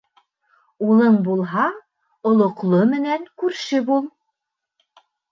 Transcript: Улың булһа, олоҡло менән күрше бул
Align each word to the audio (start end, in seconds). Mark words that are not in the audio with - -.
Улың 0.85 1.17
булһа, 1.25 1.65
олоҡло 2.29 2.79
менән 2.93 3.27
күрше 3.43 3.83
бул 3.91 4.07